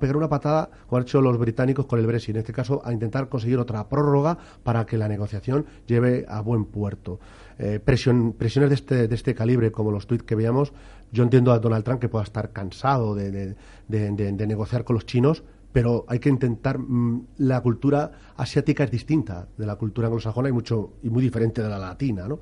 pegar 0.00 0.16
una 0.16 0.28
patada, 0.28 0.68
como 0.86 0.98
han 0.98 1.04
hecho 1.04 1.20
los 1.20 1.38
británicos 1.38 1.86
con 1.86 2.00
el 2.00 2.06
Brexit, 2.06 2.34
en 2.34 2.40
este 2.40 2.52
caso 2.52 2.82
a 2.84 2.92
intentar 2.92 3.28
conseguir 3.28 3.58
otra 3.58 3.88
prórroga 3.88 4.36
para 4.64 4.84
que 4.84 4.98
la 4.98 5.06
negociación 5.06 5.64
lleve 5.86 6.26
a 6.28 6.40
buen 6.40 6.64
puerto. 6.64 7.20
Eh, 7.58 7.78
presiones 7.78 8.68
de 8.68 8.74
este, 8.74 9.08
de 9.08 9.14
este 9.14 9.34
calibre, 9.34 9.70
como 9.70 9.92
los 9.92 10.08
tweets 10.08 10.24
que 10.24 10.34
veíamos, 10.34 10.72
yo 11.12 11.22
entiendo 11.22 11.52
a 11.52 11.60
Donald 11.60 11.84
Trump 11.84 12.00
que 12.00 12.08
pueda 12.08 12.24
estar 12.24 12.50
cansado 12.50 13.14
de 13.14 13.54
negociar 13.88 14.82
con 14.82 14.94
los 14.94 15.06
chinos, 15.06 15.44
pero 15.76 16.06
hay 16.08 16.20
que 16.20 16.30
intentar 16.30 16.78
mm, 16.78 17.26
la 17.36 17.60
cultura 17.60 18.10
asiática 18.38 18.84
es 18.84 18.90
distinta 18.90 19.46
de 19.58 19.66
la 19.66 19.76
cultura 19.76 20.06
anglosajona 20.06 20.48
y 20.48 20.52
mucho 20.52 20.94
y 21.02 21.10
muy 21.10 21.22
diferente 21.22 21.62
de 21.62 21.68
la 21.68 21.76
latina, 21.76 22.26
¿no? 22.26 22.40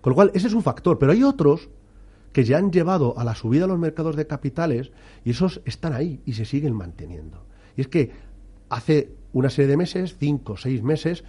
Con 0.00 0.12
lo 0.12 0.14
cual 0.14 0.30
ese 0.32 0.46
es 0.46 0.54
un 0.54 0.62
factor, 0.62 0.96
pero 0.96 1.10
hay 1.10 1.24
otros 1.24 1.70
que 2.32 2.44
ya 2.44 2.56
han 2.56 2.70
llevado 2.70 3.18
a 3.18 3.24
la 3.24 3.34
subida 3.34 3.62
de 3.62 3.66
los 3.66 3.80
mercados 3.80 4.14
de 4.14 4.28
capitales 4.28 4.92
y 5.24 5.30
esos 5.30 5.60
están 5.64 5.92
ahí 5.92 6.20
y 6.24 6.34
se 6.34 6.44
siguen 6.44 6.72
manteniendo. 6.72 7.46
Y 7.76 7.80
es 7.80 7.88
que 7.88 8.12
hace 8.68 9.10
una 9.32 9.50
serie 9.50 9.70
de 9.70 9.76
meses, 9.76 10.14
cinco 10.16 10.52
o 10.52 10.56
seis 10.56 10.80
meses, 10.80 11.24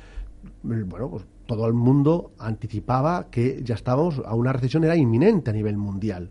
mm, 0.62 0.84
bueno, 0.88 1.10
pues 1.10 1.25
todo 1.48 1.66
el 1.66 1.74
mundo 1.74 2.31
anticipaba 2.38 3.31
que 3.31 3.63
ya 3.63 3.74
estábamos 3.74 4.22
a 4.24 4.36
una 4.36 4.54
recesión 4.54 4.84
era 4.84 4.95
inminente 4.95 5.50
a 5.50 5.54
nivel 5.54 5.78
mundial. 5.78 6.30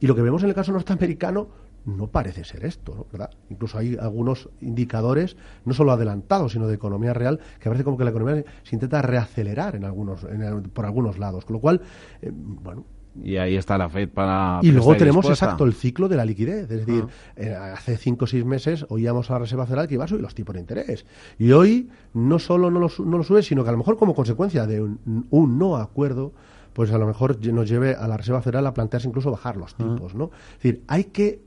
Y 0.00 0.06
lo 0.06 0.14
que 0.14 0.20
vemos 0.20 0.42
en 0.42 0.50
el 0.50 0.54
caso 0.54 0.70
norteamericano 0.70 1.48
no 1.84 2.08
parece 2.08 2.44
ser 2.44 2.64
esto, 2.64 3.06
¿verdad? 3.10 3.30
Incluso 3.48 3.78
hay 3.78 3.96
algunos 4.00 4.48
indicadores, 4.60 5.36
no 5.64 5.74
solo 5.74 5.92
adelantados, 5.92 6.52
sino 6.52 6.66
de 6.66 6.74
economía 6.74 7.14
real, 7.14 7.40
que 7.58 7.68
parece 7.68 7.84
como 7.84 7.96
que 7.96 8.04
la 8.04 8.10
economía 8.10 8.44
se 8.62 8.76
intenta 8.76 9.02
reacelerar 9.02 9.76
en 9.76 9.84
algunos, 9.84 10.26
por 10.72 10.84
algunos 10.84 11.18
lados. 11.18 11.44
Con 11.44 11.54
lo 11.54 11.60
cual, 11.60 11.80
eh, 12.22 12.30
bueno, 12.32 12.84
y 13.22 13.36
ahí 13.36 13.56
está 13.56 13.76
la 13.76 13.88
FED 13.88 14.08
para. 14.08 14.60
Y 14.62 14.70
luego 14.70 14.96
tenemos 14.96 15.28
exacto 15.28 15.64
el 15.64 15.74
ciclo 15.74 16.08
de 16.08 16.16
la 16.16 16.24
liquidez. 16.24 16.70
Es 16.70 16.86
decir, 16.86 17.06
eh, 17.36 17.54
hace 17.54 17.96
cinco 17.96 18.24
o 18.24 18.28
seis 18.28 18.44
meses 18.44 18.86
oíamos 18.88 19.30
a 19.30 19.34
la 19.34 19.38
Reserva 19.40 19.66
Federal 19.66 19.88
que 19.88 19.94
iba 19.94 20.04
a 20.04 20.08
subir 20.08 20.22
los 20.22 20.34
tipos 20.34 20.54
de 20.54 20.60
interés. 20.60 21.04
Y 21.38 21.50
hoy 21.52 21.88
no 22.14 22.38
solo 22.38 22.70
no 22.70 22.78
lo, 22.78 22.88
no 23.04 23.18
lo 23.18 23.24
sube, 23.24 23.42
sino 23.42 23.64
que 23.64 23.70
a 23.70 23.72
lo 23.72 23.78
mejor 23.78 23.96
como 23.96 24.14
consecuencia 24.14 24.66
de 24.66 24.80
un, 24.80 25.58
no 25.58 25.76
acuerdo, 25.76 26.32
pues 26.72 26.92
a 26.92 26.98
lo 26.98 27.06
mejor 27.06 27.44
nos 27.46 27.68
lleve 27.68 27.94
a 27.94 28.06
la 28.06 28.16
Reserva 28.16 28.42
Federal 28.42 28.66
a 28.66 28.74
plantearse 28.74 29.08
incluso 29.08 29.30
bajar 29.30 29.56
los 29.56 29.74
tipos. 29.74 30.14
¿no? 30.14 30.30
Es 30.52 30.62
decir, 30.62 30.84
hay 30.86 31.04
que 31.04 31.40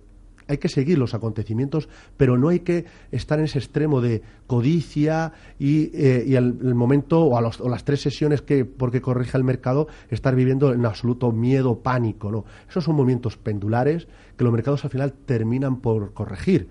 hay 0.48 0.58
que 0.58 0.70
seguir 0.70 0.98
los 0.98 1.14
acontecimientos, 1.14 1.90
pero 2.18 2.38
no 2.38 2.50
hay 2.50 2.60
que 2.60 2.86
estar 3.12 3.40
en 3.40 3.46
ese 3.46 3.60
extremo 3.60 4.02
de 4.02 4.22
codicia 4.48 5.34
y, 5.60 5.92
eh, 5.94 6.38
al 6.38 6.58
el 6.64 6.76
momento 6.76 7.24
o, 7.24 7.38
a 7.38 7.42
las 7.42 7.84
tres 7.86 8.02
sesiones 8.02 8.42
que 8.42 8.66
porque 8.66 9.02
corrija 9.02 9.38
el 9.38 9.44
mercado 9.44 9.88
estar 10.10 10.36
viviendo 10.36 10.74
en 10.74 10.86
absoluto 10.86 11.32
miedo, 11.32 11.80
pánico, 11.80 12.32
no. 12.32 12.46
Esos 12.70 12.84
son 12.84 12.96
movimientos 12.96 13.38
pendulares 13.38 14.08
que 14.38 14.44
los 14.44 14.54
mercados 14.54 14.84
al 14.84 14.92
final 14.92 15.14
terminan 15.14 15.78
por 15.78 16.14
corregir. 16.14 16.70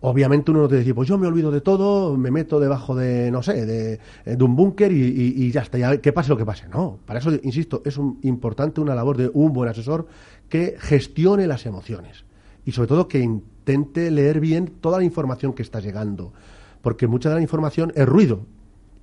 Obviamente 0.00 0.50
uno 0.50 0.60
no 0.60 0.68
te 0.68 0.78
dice, 0.78 0.94
pues 0.94 1.08
yo 1.08 1.16
me 1.16 1.26
olvido 1.26 1.50
de 1.50 1.62
todo, 1.62 2.16
me 2.16 2.30
meto 2.30 2.60
debajo 2.60 2.94
de, 2.94 3.30
no 3.30 3.42
sé, 3.42 3.64
de, 3.64 3.98
un 4.44 4.54
búnker 4.54 4.92
y, 4.92 5.50
ya 5.50 5.62
está, 5.62 5.78
ya 5.78 5.96
que 6.00 6.12
pase 6.12 6.28
lo 6.28 6.36
que 6.36 6.44
pase. 6.44 6.68
No, 6.68 6.98
para 7.06 7.18
eso, 7.18 7.30
insisto, 7.42 7.82
es 7.84 7.96
un, 7.96 8.18
importante 8.22 8.80
una 8.80 8.94
labor 8.94 9.16
de 9.16 9.30
un 9.32 9.52
buen 9.52 9.70
asesor 9.70 10.06
que 10.48 10.76
gestione 10.78 11.46
las 11.46 11.64
emociones 11.66 12.24
y 12.66 12.72
sobre 12.72 12.88
todo 12.88 13.08
que 13.08 13.20
intente 13.20 14.10
leer 14.10 14.40
bien 14.40 14.66
toda 14.66 14.98
la 14.98 15.04
información 15.04 15.54
que 15.54 15.62
está 15.62 15.80
llegando, 15.80 16.34
porque 16.82 17.06
mucha 17.06 17.30
de 17.30 17.36
la 17.36 17.40
información 17.40 17.92
es 17.94 18.06
ruido 18.06 18.44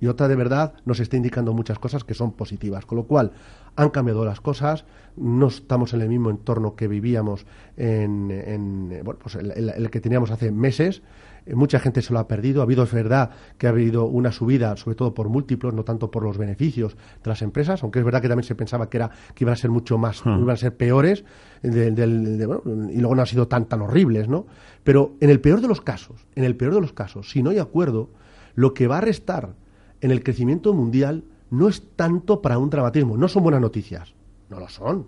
y 0.00 0.06
otra 0.06 0.28
de 0.28 0.36
verdad 0.36 0.74
nos 0.84 1.00
está 1.00 1.16
indicando 1.16 1.54
muchas 1.54 1.78
cosas 1.78 2.04
que 2.04 2.14
son 2.14 2.32
positivas. 2.32 2.84
Con 2.84 2.98
lo 2.98 3.04
cual, 3.04 3.32
han 3.76 3.90
cambiado 3.90 4.24
las 4.24 4.40
cosas, 4.40 4.84
no 5.16 5.48
estamos 5.48 5.94
en 5.94 6.02
el 6.02 6.08
mismo 6.08 6.30
entorno 6.30 6.76
que 6.76 6.88
vivíamos 6.88 7.46
en, 7.76 8.88
bueno, 9.02 9.18
pues 9.20 9.34
el, 9.36 9.90
que 9.90 10.00
teníamos 10.00 10.30
hace 10.30 10.52
meses. 10.52 11.02
Eh, 11.46 11.54
mucha 11.54 11.78
gente 11.78 12.02
se 12.02 12.12
lo 12.12 12.18
ha 12.18 12.28
perdido. 12.28 12.60
Ha 12.60 12.64
habido, 12.64 12.84
es 12.84 12.92
verdad, 12.92 13.30
que 13.58 13.66
ha 13.66 13.70
habido 13.70 14.06
una 14.06 14.32
subida, 14.32 14.76
sobre 14.76 14.96
todo 14.96 15.14
por 15.14 15.28
múltiplos, 15.28 15.74
no 15.74 15.84
tanto 15.84 16.10
por 16.10 16.22
los 16.22 16.38
beneficios 16.38 16.96
de 17.22 17.28
las 17.28 17.42
empresas, 17.42 17.82
aunque 17.82 17.98
es 17.98 18.04
verdad 18.04 18.22
que 18.22 18.28
también 18.28 18.46
se 18.46 18.54
pensaba 18.54 18.88
que, 18.88 18.98
era, 18.98 19.10
que 19.34 19.44
iban 19.44 19.52
a 19.52 19.56
ser 19.56 19.70
mucho 19.70 19.98
más, 19.98 20.24
hmm. 20.24 20.40
iban 20.40 20.50
a 20.50 20.56
ser 20.56 20.76
peores, 20.76 21.24
y 21.62 21.68
luego 21.70 23.14
no 23.14 23.20
han 23.20 23.26
sido 23.26 23.48
tan, 23.48 23.66
tan 23.66 23.82
horribles, 23.82 24.28
¿no? 24.28 24.46
Pero 24.82 25.14
en 25.20 25.30
el 25.30 25.40
peor 25.40 25.60
de 25.60 25.68
los 25.68 25.80
casos, 25.80 26.26
en 26.34 26.44
el 26.44 26.56
peor 26.56 26.74
de 26.74 26.80
los 26.80 26.92
casos, 26.92 27.30
si 27.30 27.42
no 27.42 27.50
hay 27.50 27.58
acuerdo, 27.58 28.10
lo 28.54 28.74
que 28.74 28.86
va 28.86 28.98
a 28.98 29.00
restar 29.00 29.54
en 30.00 30.10
el 30.10 30.22
crecimiento 30.22 30.74
mundial 30.74 31.24
no 31.50 31.68
es 31.68 31.82
tanto 31.96 32.42
para 32.42 32.58
un 32.58 32.70
dramatismo, 32.70 33.16
no 33.16 33.28
son 33.28 33.42
buenas 33.42 33.60
noticias, 33.60 34.14
no 34.50 34.60
lo 34.60 34.68
son. 34.68 35.06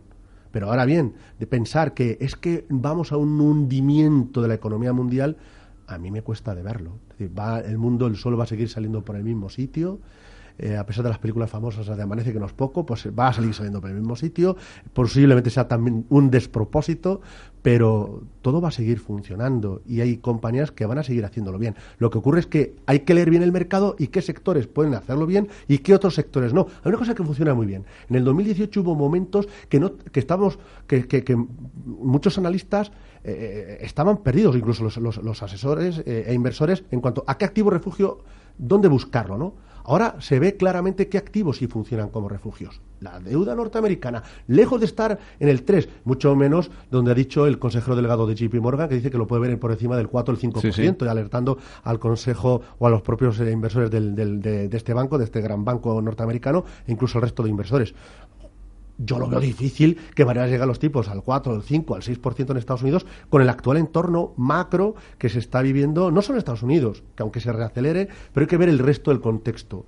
Pero 0.50 0.70
ahora 0.70 0.86
bien, 0.86 1.14
de 1.38 1.46
pensar 1.46 1.92
que 1.92 2.16
es 2.20 2.34
que 2.36 2.64
vamos 2.70 3.12
a 3.12 3.18
un 3.18 3.38
hundimiento 3.40 4.40
de 4.40 4.48
la 4.48 4.54
economía 4.54 4.92
mundial, 4.92 5.36
a 5.86 5.98
mí 5.98 6.10
me 6.10 6.22
cuesta 6.22 6.54
de 6.54 6.62
verlo. 6.62 6.98
Es 7.10 7.18
decir, 7.18 7.38
va, 7.38 7.60
el 7.60 7.78
mundo, 7.78 8.06
el 8.06 8.16
sol 8.16 8.38
va 8.38 8.44
a 8.44 8.46
seguir 8.46 8.68
saliendo 8.68 9.02
por 9.02 9.16
el 9.16 9.24
mismo 9.24 9.48
sitio, 9.48 10.00
eh, 10.58 10.76
a 10.76 10.86
pesar 10.86 11.04
de 11.04 11.10
las 11.10 11.18
películas 11.18 11.50
famosas 11.50 11.86
de 11.86 12.02
Amanece, 12.02 12.32
que 12.32 12.38
no 12.38 12.46
es 12.46 12.52
poco, 12.52 12.86
pues 12.86 13.06
va 13.06 13.28
a 13.28 13.32
salir 13.32 13.52
saliendo 13.52 13.80
por 13.80 13.90
el 13.90 13.96
mismo 13.96 14.16
sitio, 14.16 14.56
posiblemente 14.94 15.50
sea 15.50 15.68
también 15.68 16.06
un 16.08 16.30
despropósito, 16.30 17.20
pero 17.60 18.22
todo 18.40 18.60
va 18.60 18.68
a 18.68 18.70
seguir 18.70 19.00
funcionando 19.00 19.82
y 19.86 20.00
hay 20.00 20.16
compañías 20.16 20.70
que 20.70 20.86
van 20.86 20.98
a 20.98 21.02
seguir 21.02 21.24
haciéndolo 21.24 21.58
bien. 21.58 21.74
Lo 21.98 22.10
que 22.10 22.18
ocurre 22.18 22.40
es 22.40 22.46
que 22.46 22.76
hay 22.86 23.00
que 23.00 23.12
leer 23.12 23.28
bien 23.28 23.42
el 23.42 23.52
mercado 23.52 23.96
y 23.98 24.06
qué 24.06 24.22
sectores 24.22 24.66
pueden 24.66 24.94
hacerlo 24.94 25.26
bien 25.26 25.48
y 25.68 25.78
qué 25.78 25.94
otros 25.94 26.14
sectores 26.14 26.54
no. 26.54 26.68
Hay 26.84 26.88
una 26.90 26.98
cosa 26.98 27.14
que 27.14 27.24
funciona 27.24 27.54
muy 27.54 27.66
bien. 27.66 27.84
En 28.08 28.16
el 28.16 28.24
2018 28.24 28.80
hubo 28.80 28.94
momentos 28.94 29.48
que 29.68 29.80
no 29.80 29.96
que 29.96 30.20
estábamos 30.20 30.58
que, 30.86 31.06
que, 31.06 31.36
muchos 31.84 32.38
analistas 32.38 32.92
eh, 33.28 33.78
estaban 33.80 34.18
perdidos, 34.18 34.54
incluso 34.56 34.84
los, 34.84 34.96
los, 34.98 35.42
asesores 35.42 35.98
eh, 36.06 36.26
e 36.28 36.32
inversores, 36.34 36.84
en 36.90 37.00
cuanto 37.00 37.24
a 37.26 37.36
qué 37.36 37.44
activo 37.44 37.70
refugio, 37.70 38.18
dónde 38.56 38.88
buscarlo, 38.88 39.36
¿no? 39.36 39.54
Ahora 39.86 40.16
se 40.18 40.40
ve 40.40 40.56
claramente 40.56 41.08
qué 41.08 41.16
activos 41.16 41.58
sí 41.58 41.68
funcionan 41.68 42.08
como 42.08 42.28
refugios. 42.28 42.80
La 42.98 43.20
deuda 43.20 43.54
norteamericana, 43.54 44.24
lejos 44.48 44.80
de 44.80 44.86
estar 44.86 45.18
en 45.38 45.48
el 45.48 45.62
3, 45.62 45.88
mucho 46.04 46.34
menos 46.34 46.72
donde 46.90 47.12
ha 47.12 47.14
dicho 47.14 47.46
el 47.46 47.60
consejero 47.60 47.94
delegado 47.94 48.26
de 48.26 48.34
JP 48.34 48.54
Morgan, 48.54 48.88
que 48.88 48.96
dice 48.96 49.12
que 49.12 49.18
lo 49.18 49.28
puede 49.28 49.42
ver 49.42 49.60
por 49.60 49.70
encima 49.70 49.96
del 49.96 50.08
4 50.08 50.34
o 50.34 50.36
el 50.36 50.42
5%, 50.42 51.04
y 51.04 51.08
alertando 51.08 51.58
al 51.84 52.00
consejo 52.00 52.62
o 52.78 52.86
a 52.86 52.90
los 52.90 53.02
propios 53.02 53.38
eh, 53.38 53.52
inversores 53.52 53.90
de, 53.90 54.68
este 54.72 54.92
banco, 54.92 55.18
de 55.18 55.24
este 55.24 55.40
gran 55.40 55.64
banco 55.64 56.02
norteamericano, 56.02 56.64
e 56.84 56.92
incluso 56.92 57.18
al 57.18 57.22
resto 57.22 57.44
de 57.44 57.50
inversores 57.50 57.94
yo 58.98 59.18
lo 59.18 59.28
veo 59.28 59.40
difícil 59.40 59.98
que 60.14 60.22
a 60.22 60.46
llegar 60.46 60.66
los 60.66 60.78
tipos 60.78 61.08
al 61.08 61.22
4, 61.22 61.54
al 61.54 61.62
5, 61.62 61.94
al 61.94 62.02
6% 62.02 62.50
en 62.50 62.56
Estados 62.56 62.82
Unidos 62.82 63.06
con 63.28 63.42
el 63.42 63.48
actual 63.48 63.78
entorno 63.78 64.32
macro 64.36 64.94
que 65.18 65.28
se 65.28 65.38
está 65.38 65.62
viviendo, 65.62 66.10
no 66.10 66.22
solo 66.22 66.36
en 66.36 66.38
Estados 66.38 66.62
Unidos, 66.62 67.02
que 67.14 67.22
aunque 67.22 67.40
se 67.40 67.52
reacelere, 67.52 68.08
pero 68.32 68.44
hay 68.44 68.48
que 68.48 68.56
ver 68.56 68.68
el 68.68 68.78
resto 68.78 69.10
del 69.10 69.20
contexto. 69.20 69.86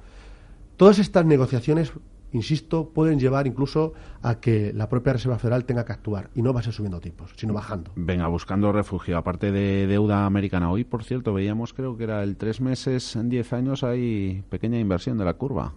Todas 0.77 0.99
estas 0.99 1.25
negociaciones, 1.25 1.93
insisto, 2.33 2.91
pueden 2.91 3.19
llevar 3.19 3.47
incluso 3.47 3.95
a 4.23 4.41
que 4.41 4.73
la 4.73 4.89
propia 4.89 5.15
Reserva 5.15 5.39
Federal 5.39 5.65
tenga 5.65 5.85
que 5.85 5.93
actuar 5.93 6.31
y 6.35 6.43
no 6.43 6.53
va 6.53 6.61
a 6.61 6.63
ser 6.63 6.73
subiendo 6.73 7.01
tipos, 7.01 7.33
sino 7.37 7.53
bajando. 7.53 7.91
Venga, 7.97 8.29
buscando 8.29 8.71
refugio. 8.73 9.19
Aparte 9.19 9.51
de 9.51 9.87
deuda 9.87 10.25
americana, 10.25 10.71
hoy, 10.71 10.85
por 10.85 11.03
cierto, 11.03 11.35
veíamos, 11.35 11.73
creo 11.73 11.97
que 11.97 12.05
era 12.05 12.23
el 12.23 12.37
tres 12.37 12.61
meses 12.61 13.17
en 13.17 13.29
diez 13.29 13.53
años, 13.53 13.83
hay 13.83 14.45
pequeña 14.49 14.79
inversión 14.79 15.19
de 15.19 15.25
la 15.25 15.35
curva. 15.35 15.73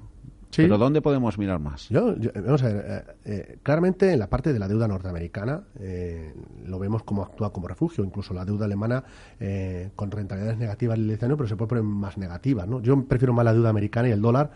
Pero 0.56 0.78
¿dónde 0.78 1.02
podemos 1.02 1.38
mirar 1.38 1.60
más? 1.60 1.88
vamos 1.90 2.64
a 2.64 2.68
ver, 2.68 2.86
eh, 2.88 3.04
eh, 3.26 3.58
claramente 3.64 4.12
en 4.12 4.20
la 4.20 4.28
parte 4.28 4.54
de 4.54 4.60
la 4.60 4.68
deuda 4.68 4.88
norteamericana 4.88 5.64
eh, 5.80 6.34
lo 6.66 6.80
vemos 6.80 7.04
como 7.04 7.24
actúa 7.24 7.52
como 7.52 7.68
refugio, 7.68 8.04
incluso 8.04 8.34
la 8.34 8.46
deuda 8.46 8.66
alemana 8.66 9.04
con 9.96 10.12
rentabilidades 10.12 10.60
negativas 10.60 10.98
el 10.98 11.18
año, 11.22 11.38
pero 11.38 11.48
se 11.48 11.56
puede 11.56 11.70
poner 11.70 11.84
más 11.84 12.18
negativa. 12.18 12.66
¿no? 12.66 12.82
Yo 12.82 13.04
prefiero 13.06 13.34
más 13.34 13.46
la 13.46 13.54
deuda 13.54 13.70
americana 13.70 14.10
y 14.10 14.12
el 14.12 14.22
dólar 14.22 14.52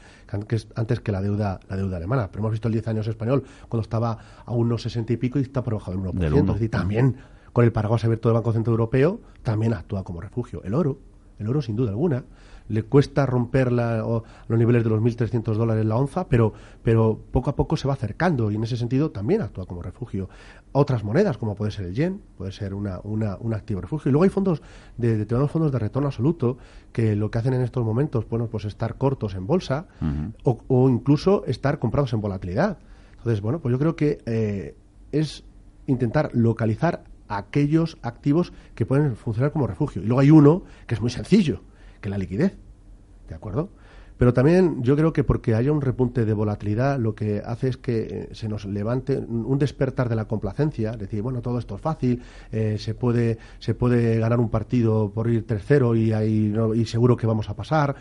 que 0.47 0.57
antes 0.75 0.99
que 0.99 1.11
la 1.11 1.21
deuda 1.21 1.59
la 1.69 1.75
deuda 1.75 1.97
alemana. 1.97 2.27
Pero 2.27 2.39
hemos 2.39 2.51
visto 2.51 2.67
el 2.67 2.73
10 2.73 2.87
años 2.89 3.07
español 3.07 3.43
cuando 3.67 3.81
estaba 3.81 4.17
a 4.45 4.51
unos 4.51 4.81
60 4.83 5.13
y 5.13 5.17
pico 5.17 5.39
y 5.39 5.43
está 5.43 5.63
por 5.63 5.73
debajo 5.73 5.91
del 5.91 5.99
1%. 6.01 6.47
Es 6.47 6.53
decir, 6.53 6.71
también 6.71 7.17
con 7.53 7.63
el 7.63 7.71
paraguas 7.71 8.03
abierto 8.03 8.29
del 8.29 8.33
Banco 8.33 8.51
Central 8.51 8.73
Europeo 8.73 9.21
también 9.41 9.73
actúa 9.73 10.03
como 10.03 10.19
refugio. 10.19 10.61
El 10.63 10.73
oro, 10.73 10.99
el 11.39 11.47
oro 11.47 11.61
sin 11.61 11.75
duda 11.75 11.91
alguna 11.91 12.23
le 12.67 12.83
cuesta 12.83 13.25
romper 13.25 13.71
los 13.71 14.23
niveles 14.49 14.83
de 14.83 14.89
los 14.89 15.01
1.300 15.01 15.55
dólares 15.55 15.85
la 15.85 15.95
onza, 15.95 16.27
pero, 16.27 16.53
pero 16.83 17.19
poco 17.31 17.49
a 17.49 17.55
poco 17.55 17.77
se 17.77 17.87
va 17.87 17.93
acercando 17.93 18.51
y 18.51 18.55
en 18.55 18.63
ese 18.63 18.77
sentido 18.77 19.11
también 19.11 19.41
actúa 19.41 19.65
como 19.65 19.81
refugio. 19.81 20.29
Otras 20.71 21.03
monedas, 21.03 21.37
como 21.37 21.55
puede 21.55 21.71
ser 21.71 21.85
el 21.85 21.93
yen, 21.93 22.21
puede 22.37 22.51
ser 22.51 22.73
una, 22.73 22.99
una, 23.03 23.37
un 23.39 23.53
activo 23.53 23.81
refugio. 23.81 24.09
Y 24.09 24.11
luego 24.11 24.23
hay 24.23 24.29
fondos 24.29 24.61
de 24.97 25.17
determinados 25.17 25.51
fondos 25.51 25.71
de 25.71 25.79
retorno 25.79 26.07
absoluto 26.07 26.57
que 26.91 27.15
lo 27.15 27.29
que 27.29 27.37
hacen 27.37 27.53
en 27.53 27.61
estos 27.61 27.85
momentos, 27.85 28.27
bueno, 28.27 28.47
pues 28.47 28.65
estar 28.65 28.95
cortos 28.95 29.35
en 29.35 29.45
bolsa 29.45 29.87
o, 30.43 30.89
incluso 30.89 31.45
estar 31.45 31.79
comprados 31.79 32.13
en 32.13 32.21
volatilidad. 32.21 32.79
Entonces, 33.17 33.41
bueno, 33.41 33.59
pues 33.59 33.71
yo 33.71 33.79
creo 33.79 33.95
que 33.95 34.19
eh, 34.25 34.75
es 35.11 35.43
intentar 35.87 36.31
localizar 36.33 37.03
aquellos 37.27 37.97
activos 38.01 38.53
que 38.75 38.85
pueden 38.85 39.15
funcionar 39.15 39.51
como 39.51 39.67
refugio. 39.67 40.01
Y 40.01 40.05
luego 40.05 40.21
hay 40.21 40.31
uno 40.31 40.63
que 40.87 40.95
es 40.95 41.01
muy 41.01 41.09
sencillo, 41.09 41.61
que 42.01 42.09
la 42.09 42.17
liquidez. 42.17 42.57
¿De 43.27 43.35
acuerdo? 43.35 43.69
Pero 44.17 44.33
también 44.33 44.81
yo 44.81 44.95
creo 44.95 45.11
que 45.11 45.25
porque 45.25 45.55
haya 45.55 45.73
un 45.73 45.81
repunte 45.81 46.23
de 46.23 46.33
volatilidad, 46.33 46.99
lo 46.99 47.15
que 47.15 47.41
hace 47.45 47.67
es 47.67 47.77
que 47.77 48.07
eh, 48.09 48.29
se 48.31 48.47
nos 48.47 48.65
levante 48.65 49.17
un 49.17 49.59
despertar 49.59 50.07
de 50.07 50.15
la 50.15 50.25
complacencia, 50.25 50.93
decir, 50.93 51.21
bueno, 51.21 51.41
todo 51.41 51.59
esto 51.59 51.75
es 51.75 51.81
fácil, 51.81 52.21
eh, 52.51 52.77
se, 52.79 52.93
puede, 52.93 53.37
se 53.59 53.73
puede 53.73 54.17
ganar 54.17 54.39
un 54.39 54.49
partido 54.49 55.11
por 55.13 55.29
ir 55.29 55.45
tercero 55.45 55.95
y, 55.95 56.13
ahí, 56.13 56.53
y 56.75 56.85
seguro 56.85 57.17
que 57.17 57.27
vamos 57.27 57.49
a 57.49 57.55
pasar. 57.55 57.95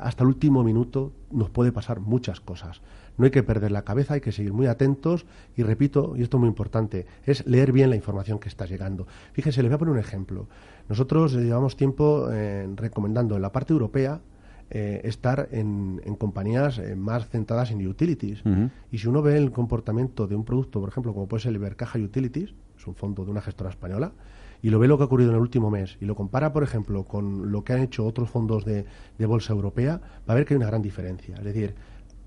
Hasta 0.00 0.24
el 0.24 0.28
último 0.28 0.64
minuto 0.64 1.12
nos 1.30 1.50
puede 1.50 1.70
pasar 1.70 2.00
muchas 2.00 2.40
cosas. 2.40 2.80
No 3.18 3.24
hay 3.24 3.30
que 3.30 3.42
perder 3.42 3.70
la 3.70 3.82
cabeza, 3.82 4.14
hay 4.14 4.20
que 4.20 4.32
seguir 4.32 4.52
muy 4.52 4.66
atentos 4.66 5.26
y 5.56 5.62
repito, 5.62 6.14
y 6.16 6.22
esto 6.22 6.36
es 6.36 6.40
muy 6.40 6.48
importante, 6.48 7.06
es 7.24 7.46
leer 7.46 7.72
bien 7.72 7.90
la 7.90 7.96
información 7.96 8.38
que 8.38 8.48
está 8.48 8.66
llegando. 8.66 9.06
Fíjense, 9.32 9.62
les 9.62 9.70
voy 9.70 9.76
a 9.76 9.78
poner 9.78 9.92
un 9.92 10.00
ejemplo. 10.00 10.48
Nosotros 10.88 11.34
llevamos 11.34 11.76
tiempo 11.76 12.28
eh, 12.32 12.68
recomendando 12.76 13.36
en 13.36 13.42
la 13.42 13.52
parte 13.52 13.72
europea 13.72 14.20
eh, 14.70 15.02
estar 15.04 15.48
en, 15.52 16.00
compañías 16.18 16.78
eh, 16.78 16.96
más 16.96 17.28
centradas 17.28 17.70
en 17.70 17.86
utilities. 17.86 18.42
Y 18.90 18.98
si 18.98 19.06
uno 19.06 19.20
ve 19.20 19.36
el 19.36 19.50
comportamiento 19.50 20.26
de 20.26 20.34
un 20.34 20.44
producto, 20.44 20.80
por 20.80 20.88
ejemplo, 20.88 21.12
como 21.12 21.28
puede 21.28 21.42
ser 21.42 21.50
el 21.50 21.56
Ibercaja 21.56 21.98
Utilities, 21.98 22.54
es 22.78 22.86
un 22.86 22.94
fondo 22.94 23.24
de 23.24 23.30
una 23.30 23.42
gestora 23.42 23.68
española, 23.68 24.12
y 24.62 24.70
lo 24.70 24.78
ve 24.78 24.88
lo 24.88 24.96
que 24.96 25.02
ha 25.02 25.06
ocurrido 25.06 25.30
en 25.30 25.36
el 25.36 25.42
último 25.42 25.70
mes 25.70 25.98
y 26.00 26.04
lo 26.04 26.14
compara, 26.14 26.52
por 26.52 26.62
ejemplo, 26.62 27.04
con 27.04 27.50
lo 27.50 27.64
que 27.64 27.72
han 27.72 27.82
hecho 27.82 28.06
otros 28.06 28.30
fondos 28.30 28.64
de, 28.64 28.86
bolsa 29.26 29.52
europea, 29.52 30.00
va 30.28 30.32
a 30.32 30.36
ver 30.36 30.46
que 30.46 30.54
hay 30.54 30.56
una 30.56 30.68
gran 30.68 30.80
diferencia. 30.80 31.36
Es 31.36 31.44
decir, 31.44 31.74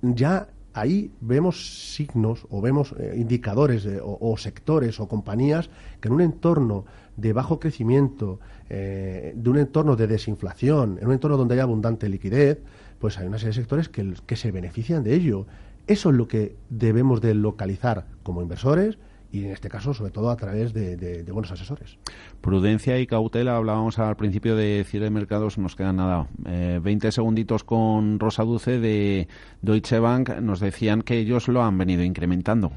ya 0.02 0.48
ahí 0.76 1.10
vemos 1.22 1.94
signos 1.96 2.46
o 2.50 2.62
vemos 2.62 2.94
indicadores 3.16 3.88
o, 4.04 4.38
sectores 4.38 5.00
o 5.00 5.08
compañías 5.08 5.70
que 6.02 6.10
en 6.10 6.14
un 6.14 6.22
entorno 6.22 6.86
de 7.16 7.32
bajo 7.32 7.60
crecimiento, 7.60 8.42
eh, 8.70 9.34
de 9.36 9.50
un 9.50 9.58
entorno 9.58 9.96
de 9.96 10.08
desinflación, 10.08 11.00
en 11.00 11.08
un 11.08 11.14
entorno 11.14 11.38
donde 11.38 11.56
hay 11.56 11.62
abundante 11.62 12.10
liquidez, 12.10 12.60
pues 13.00 13.18
hay 13.18 13.28
una 13.28 13.38
serie 13.38 13.52
de 13.52 13.62
sectores 13.62 13.88
que, 13.88 14.14
que 14.26 14.36
se 14.36 14.52
benefician 14.52 15.04
de 15.04 15.16
ello. 15.16 15.48
Eso 15.88 16.10
es 16.10 16.16
lo 16.16 16.28
que 16.28 16.58
debemos 16.70 17.22
de 17.22 17.34
localizar 17.36 18.08
como 18.24 18.42
inversores 18.42 18.98
y 19.32 19.46
en 19.46 19.52
este 19.52 19.70
caso 19.70 19.94
sobre 19.94 20.12
todo 20.12 20.30
a 20.30 20.36
través 20.36 20.74
de, 20.74 21.24
buenos 21.32 21.52
asesores. 21.52 21.98
Prudencia 22.42 23.00
y 23.00 23.08
cautela, 23.08 23.58
hablábamos 23.58 24.00
al 24.00 24.16
principio 24.16 24.56
de 24.56 24.84
cierre 24.88 25.06
de 25.06 25.12
mercados, 25.12 25.58
nos 25.58 25.76
quedan 25.76 25.98
nada, 25.98 26.28
eh, 26.46 26.80
20 26.82 27.12
segunditos 27.12 27.64
con 27.64 28.20
Rosa 28.20 28.44
Duce 28.44 28.80
de 28.80 29.28
Deutsche 29.62 30.00
Bank, 30.00 30.30
nos 30.42 30.60
decían 30.60 31.02
que 31.02 31.18
ellos 31.18 31.48
lo 31.48 31.64
han 31.64 31.78
venido 31.78 32.04
incrementando. 32.04 32.72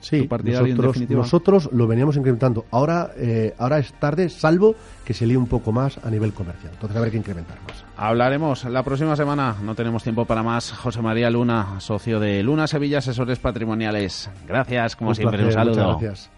Sí, 0.00 0.28
nosotros, 0.44 1.10
nosotros, 1.10 1.68
lo 1.72 1.86
veníamos 1.86 2.16
incrementando. 2.16 2.64
Ahora, 2.70 3.10
eh, 3.16 3.54
ahora 3.58 3.78
es 3.78 3.92
tarde, 3.92 4.30
salvo 4.30 4.74
que 5.04 5.12
se 5.12 5.26
líe 5.26 5.36
un 5.36 5.46
poco 5.46 5.72
más 5.72 5.98
a 6.02 6.10
nivel 6.10 6.32
comercial. 6.32 6.72
Entonces 6.72 6.96
habrá 6.96 7.10
que 7.10 7.18
incrementar 7.18 7.58
más. 7.68 7.84
Hablaremos 7.96 8.64
la 8.64 8.82
próxima 8.82 9.14
semana. 9.14 9.56
No 9.62 9.74
tenemos 9.74 10.02
tiempo 10.02 10.24
para 10.24 10.42
más. 10.42 10.72
José 10.72 11.02
María 11.02 11.28
Luna, 11.30 11.80
socio 11.80 12.18
de 12.18 12.42
Luna 12.42 12.66
Sevilla 12.66 12.98
Asesores 12.98 13.38
Patrimoniales. 13.38 14.30
Gracias, 14.48 14.96
como 14.96 15.14
siempre. 15.14 15.44
un 15.44 15.52
saludo. 15.52 15.98
Gracias. 15.98 16.30